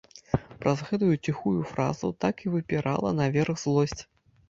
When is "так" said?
2.27-2.35